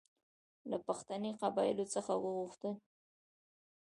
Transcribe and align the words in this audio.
له 0.69 0.77
پښتني 0.87 1.31
قبایلو 1.41 1.85
څخه 1.95 2.13
وغوښتل. 2.17 2.73